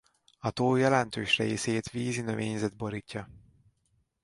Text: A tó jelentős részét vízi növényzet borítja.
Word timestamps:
A 0.39 0.51
tó 0.51 0.75
jelentős 0.77 1.37
részét 1.37 1.89
vízi 1.89 2.21
növényzet 2.21 2.75
borítja. 2.75 3.27